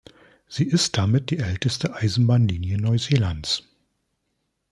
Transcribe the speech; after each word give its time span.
Sie 0.47 0.63
ist 0.65 0.97
damit 0.97 1.29
die 1.29 1.37
älteste 1.37 1.93
Eisenbahnlinie 1.95 2.81
Neuseelands. 2.81 3.61